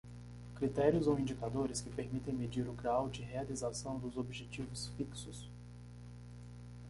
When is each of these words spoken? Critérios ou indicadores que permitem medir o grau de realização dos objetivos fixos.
Critérios 0.55 1.05
ou 1.05 1.15
indicadores 1.19 1.79
que 1.79 1.91
permitem 1.91 2.33
medir 2.33 2.67
o 2.67 2.73
grau 2.73 3.07
de 3.07 3.21
realização 3.21 3.99
dos 3.99 4.17
objetivos 4.17 4.87
fixos. 4.97 5.47